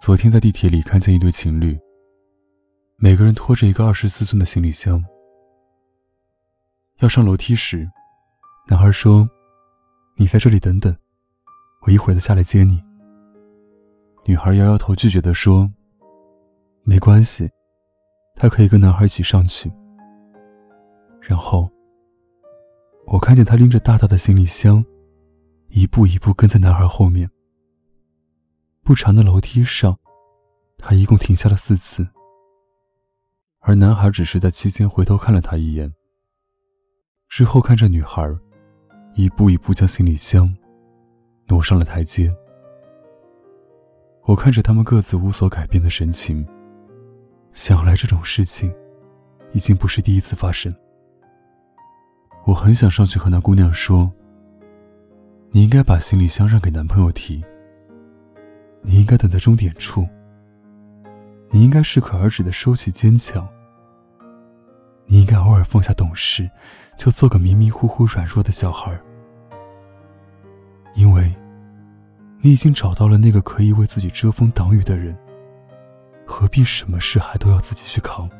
[0.00, 1.78] 昨天在地铁里看见一对情侣，
[2.96, 5.04] 每个人拖着一个二十四寸的行李箱。
[7.00, 7.86] 要上楼梯时，
[8.66, 9.28] 男孩说
[10.16, 10.96] ：“你在这里等等，
[11.82, 12.82] 我一会儿再下来接你。”
[14.24, 15.70] 女孩摇摇头拒绝的说
[16.82, 17.50] ：“没关系，
[18.36, 19.70] 她可以跟男孩一起上去。”
[21.20, 21.70] 然后，
[23.06, 24.82] 我看见她拎着大大的行李箱，
[25.68, 27.30] 一步一步跟在男孩后面。
[28.90, 29.96] 不长的楼梯上，
[30.76, 32.08] 他一共停下了四次，
[33.60, 35.94] 而男孩只是在期间回头看了他一眼。
[37.28, 38.28] 之后看着女孩
[39.14, 40.52] 一步一步将行李箱
[41.46, 42.34] 挪上了台阶，
[44.24, 46.44] 我看着他们各自无所改变的神情，
[47.52, 48.74] 想来这种事情
[49.52, 50.74] 已经不是第一次发生。
[52.44, 54.10] 我很想上去和那姑娘说
[55.52, 57.40] ：“你应该把行李箱让给男朋友提。”
[58.82, 60.08] 你应该等在终点处。
[61.50, 63.48] 你应该适可而止的收起坚强。
[65.06, 66.48] 你应该偶尔放下懂事，
[66.96, 68.96] 就做个迷迷糊糊、软弱的小孩。
[70.94, 71.34] 因为，
[72.40, 75.16] 你已经找到了那个可以为自己遮风挡雨的人，
[76.24, 78.30] 何必什么事还都要自己去扛？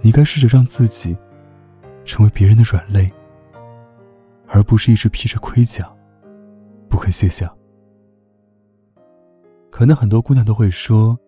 [0.00, 1.16] 你该试着让自己
[2.04, 3.12] 成为别人的软肋，
[4.48, 5.86] 而不是一直披着盔甲，
[6.88, 7.52] 不肯卸下。
[9.70, 11.18] 可能很多姑娘都会说，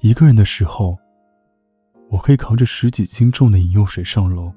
[0.00, 0.98] 一个人的时候，
[2.10, 4.52] 我可以扛着十几斤重的饮用水上楼，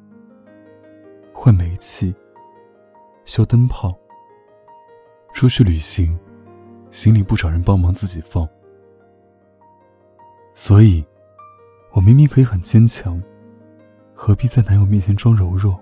[1.33, 2.13] 换煤气，
[3.23, 3.97] 修灯泡，
[5.33, 6.19] 出去旅行，
[6.91, 8.47] 行李不找人帮忙自己放。
[10.53, 11.05] 所以，
[11.93, 13.21] 我明明可以很坚强，
[14.13, 15.81] 何必在男友面前装柔弱？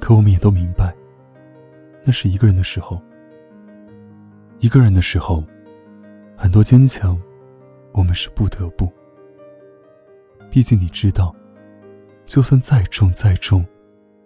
[0.00, 0.94] 可我们也都明白，
[2.02, 3.02] 那是一个人的时候。
[4.62, 5.42] 一个人的时候，
[6.36, 7.20] 很多坚强，
[7.90, 8.88] 我们是不得不。
[10.48, 11.34] 毕竟你知道，
[12.26, 13.66] 就算再重、再重、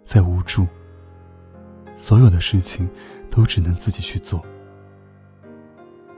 [0.03, 0.67] 再无助，
[1.95, 2.87] 所有的事情
[3.31, 4.45] 都只能自己去做。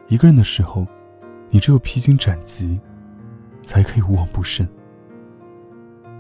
[0.09, 0.85] 一个人的时候，
[1.49, 2.77] 你只有披荆斩棘，
[3.63, 4.67] 才可以无往不胜。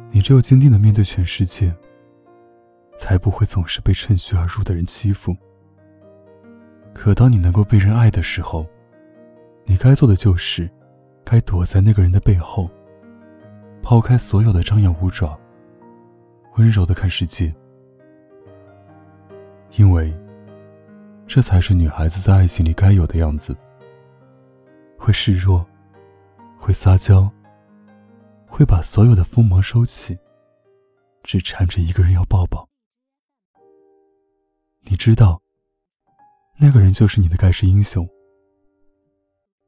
[0.09, 1.75] 你只有坚定的面对全世界，
[2.95, 5.35] 才不会总是被趁虚而入的人欺负。
[6.93, 8.67] 可当你能够被人爱的时候，
[9.65, 10.69] 你该做的就是，
[11.23, 12.69] 该躲在那个人的背后，
[13.81, 15.39] 抛开所有的张牙舞爪，
[16.57, 17.53] 温柔的看世界。
[19.77, 20.13] 因为，
[21.25, 23.55] 这才是女孩子在爱情里该有的样子。
[24.97, 25.65] 会示弱，
[26.57, 27.31] 会撒娇，
[28.45, 30.17] 会把所有的锋芒收起，
[31.23, 32.67] 只缠着一个人要抱抱。
[34.81, 35.41] 你知道。
[36.61, 38.05] 那个人就是你的盖世英雄。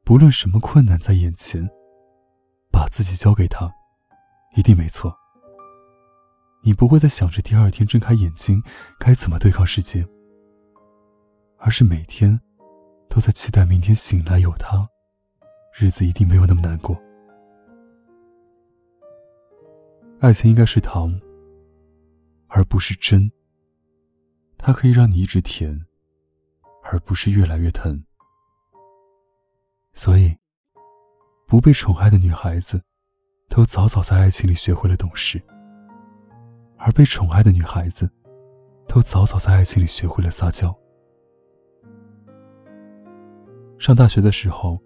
[0.04, 1.66] 不论什么困难在眼前，
[2.70, 3.72] 把自己交给他，
[4.56, 5.16] 一定没错。
[6.62, 8.62] 你不会再想着第二天睁开眼睛
[8.98, 10.06] 该怎么对抗世界，
[11.56, 12.38] 而是每天
[13.08, 14.86] 都在期待明天醒来有他，
[15.74, 17.00] 日子一定没有那么难过。
[20.20, 21.18] 爱情应该是糖，
[22.48, 23.32] 而不是真。
[24.58, 25.86] 它可以让你一直甜。
[26.92, 28.04] 而不是越来越疼，
[29.94, 30.36] 所以，
[31.46, 32.82] 不被宠爱的女孩子，
[33.48, 35.40] 都早早在爱情里学会了懂事；
[36.76, 38.10] 而被宠爱的女孩子，
[38.86, 40.78] 都早早在爱情里学会了撒娇。
[43.78, 44.78] 上大学的时候，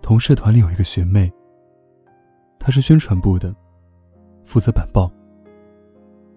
[0.00, 1.32] 同社团里有一个学妹，
[2.60, 3.52] 她是宣传部的，
[4.44, 5.10] 负责板报。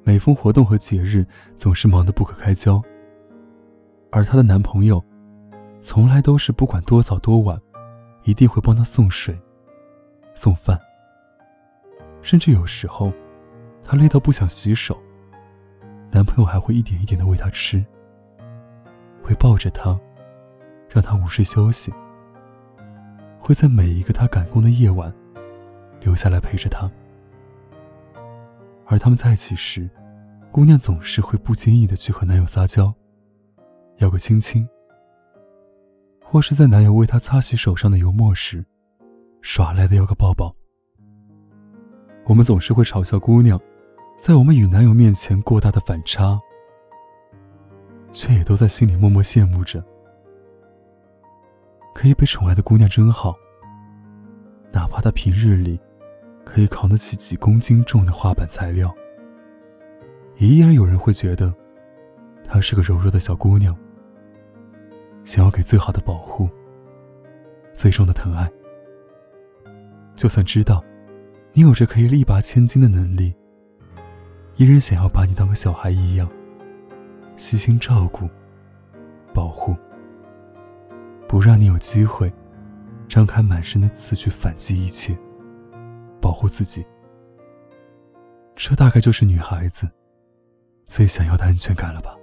[0.04, 1.24] 每逢活动和节日，
[1.56, 2.82] 总是忙得不可开交。
[4.12, 5.04] 而她的男朋友，
[5.80, 7.60] 从来都是不管多早多晚，
[8.24, 9.40] 一定会帮她送水、
[10.34, 10.80] 送饭。
[12.22, 13.12] 甚至有时候，
[13.82, 15.02] 她累到不想洗手，
[16.12, 17.84] 男朋友还会一点一点的喂她吃，
[19.24, 19.98] 会抱着她，
[20.90, 21.92] 让她午睡休息，
[23.40, 25.12] 会在每一个她赶工的夜晚，
[26.02, 26.92] 留下来陪着她。
[28.86, 29.90] 而他们在一起时，
[30.52, 32.94] 姑娘总是会不经意的去和男友撒娇。
[34.02, 34.68] 要个亲亲，
[36.24, 38.66] 或是在男友为她擦洗手上的油墨时，
[39.42, 40.56] 耍赖的要个抱抱。
[42.26, 43.60] 我们总是会嘲笑姑娘，
[44.20, 46.40] 在我们与男友面前过大的反差，
[48.12, 49.84] 却也都在心里默默羡慕着，
[51.94, 53.36] 可以被宠爱的姑娘真好。
[54.72, 55.80] 哪怕她平日里
[56.44, 58.92] 可以扛得起几公斤重的画板材料，
[60.38, 61.54] 也依然有人会觉得，
[62.44, 63.78] 她是个柔弱的小姑娘。
[65.24, 66.50] 想要给最好的保护，
[67.74, 68.52] 最终的疼爱。
[70.16, 70.84] 就算知道
[71.54, 73.34] 你有着可以力拔千斤的能力，
[74.56, 76.30] 依然想要把你当个小孩一样，
[77.36, 78.30] 细心照顾、
[79.34, 79.76] 保护，
[81.28, 82.32] 不让你有机会
[83.08, 85.18] 张开满身的刺去反击一切，
[86.20, 86.86] 保护自己。
[88.56, 89.90] 这大概就是女孩子
[90.86, 92.16] 最想要的安全感了吧？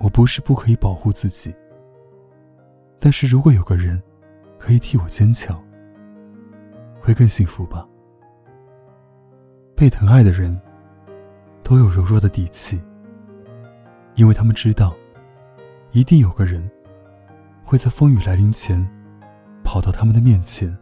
[0.00, 1.54] 我不是不可以保护自己，
[2.98, 4.02] 但是如果有个人
[4.58, 5.62] 可以替我坚强，
[7.00, 7.86] 会更幸福吧。
[9.76, 10.58] 被疼爱的人
[11.62, 12.82] 都有柔弱的底气，
[14.14, 14.96] 因为他们知道，
[15.92, 16.68] 一定有个人
[17.62, 18.84] 会在风雨来临前
[19.62, 20.74] 跑到他们的面前，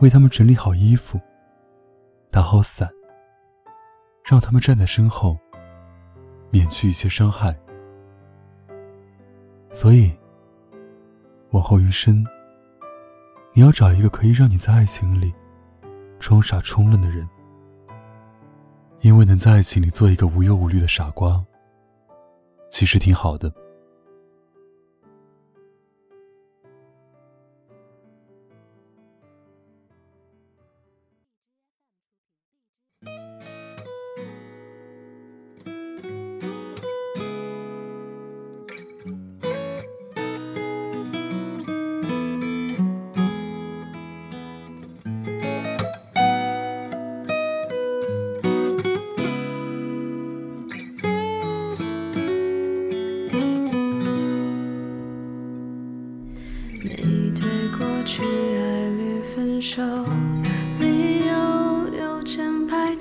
[0.00, 1.18] 为他们整理好衣服。
[2.30, 2.86] 打好伞，
[4.22, 5.38] 让他们站在身后，
[6.50, 7.58] 免去一些伤害。
[9.70, 10.10] 所以，
[11.50, 12.24] 往后余生，
[13.52, 15.32] 你要找一个可以让你在爱情里
[16.18, 17.28] 装傻充愣的人，
[19.00, 21.44] 因为能在爱情里做一个无忧无虑的傻瓜，
[22.70, 23.52] 其实挺好的。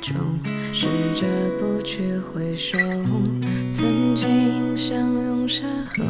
[0.02, 0.16] 中，
[0.74, 1.26] 试着
[1.60, 2.78] 不去回首。
[3.70, 6.04] 曾经相拥身后，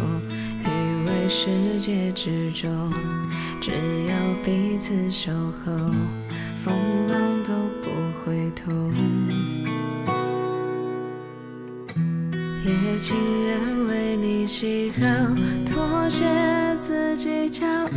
[0.64, 0.70] 以
[1.06, 2.70] 为世界之中，
[3.62, 5.72] 只要彼此守候，
[6.56, 6.74] 风
[7.10, 7.90] 浪都不
[8.24, 8.92] 会痛。
[12.66, 15.06] 也情愿为你喜好，
[15.66, 16.26] 妥协
[16.82, 17.90] 自己骄傲，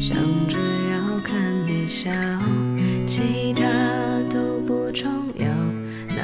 [0.00, 0.16] 想
[0.48, 0.58] 着
[0.90, 1.72] 要看你。
[1.88, 2.10] 笑，
[3.06, 3.62] 其他
[4.30, 5.21] 都不重要，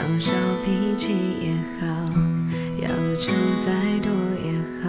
[0.08, 0.32] 闹小
[0.64, 1.12] 脾气
[1.42, 1.86] 也好，
[2.80, 2.88] 要
[3.18, 3.30] 求
[3.62, 3.70] 再
[4.00, 4.10] 多
[4.42, 4.48] 也
[4.82, 4.88] 好，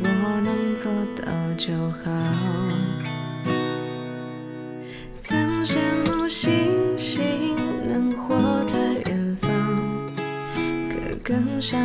[0.00, 1.22] 我能做到
[1.58, 2.02] 就好。
[5.20, 5.76] 曾羡
[6.06, 7.54] 慕星星
[7.86, 8.78] 能活在
[9.10, 9.50] 远方，
[10.88, 11.78] 可更想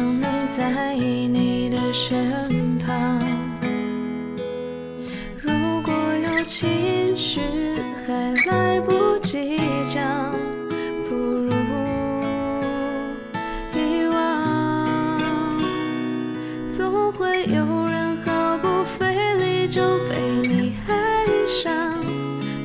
[19.80, 21.72] 就被你爱上，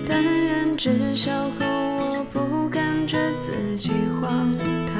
[0.04, 3.16] 但愿至少和我不感觉
[3.46, 4.96] 自己荒唐。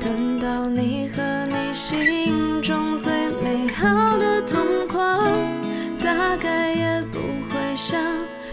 [0.00, 3.12] 等到你和你心中最
[3.42, 5.20] 美好的同框，
[6.00, 8.00] 大概也不会想。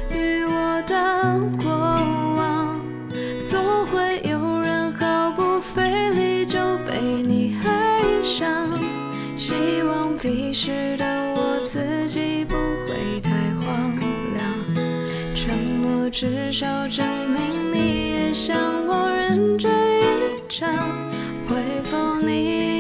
[0.09, 1.69] 与我的过
[2.37, 2.81] 往，
[3.47, 6.57] 总会有人毫不费力就
[6.87, 8.67] 被你爱上。
[9.35, 9.53] 希
[9.83, 11.05] 望彼时的
[16.09, 19.71] 至少证明你也像我认真
[20.01, 20.67] 一场。
[21.47, 22.76] 会否你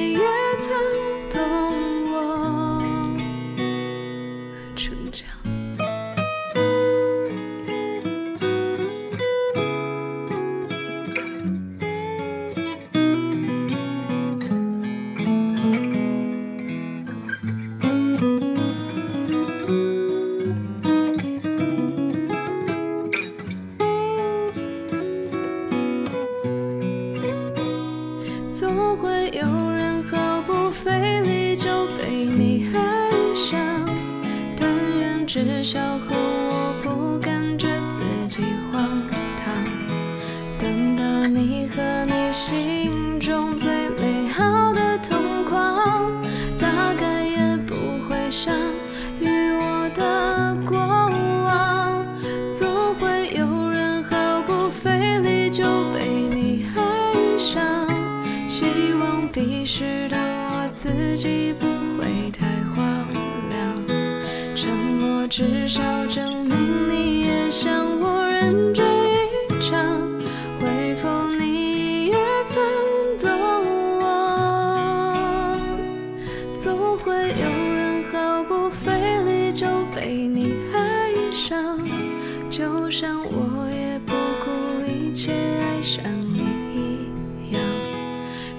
[29.33, 33.85] 有人毫不费力就被你爱上，
[34.59, 34.69] 但
[34.99, 39.03] 愿至少和我不感觉自己荒
[39.43, 39.53] 唐。
[40.59, 46.21] 等到你和你心中最美好的同框，
[46.59, 47.75] 大概也不
[48.07, 48.53] 会想
[49.19, 49.27] 与
[49.59, 50.77] 我的过
[65.67, 69.99] 至少证明你也像我认真一场，
[70.61, 72.13] 会否你也
[72.47, 72.63] 曾
[73.19, 73.29] 懂
[73.99, 75.53] 我？
[76.63, 78.93] 总会有人毫不费
[79.25, 81.77] 力就被你爱上，
[82.49, 84.13] 就像我也不
[84.45, 84.49] 顾
[84.89, 86.01] 一切爱上
[86.33, 87.61] 你一样，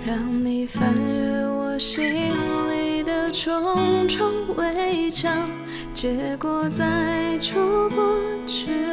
[0.07, 2.88] 让你翻越我心里。
[3.33, 5.31] 重重围墙
[5.93, 7.97] 结果再出不
[8.47, 8.88] 去。